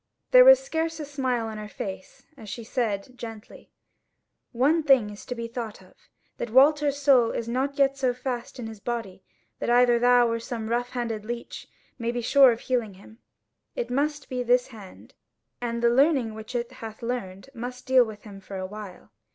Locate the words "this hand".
14.41-15.13